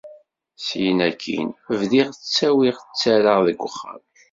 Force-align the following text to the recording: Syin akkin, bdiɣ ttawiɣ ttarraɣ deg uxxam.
Syin 0.65 0.99
akkin, 1.09 1.47
bdiɣ 1.79 2.07
ttawiɣ 2.13 2.77
ttarraɣ 2.81 3.39
deg 3.47 3.59
uxxam. 3.67 4.01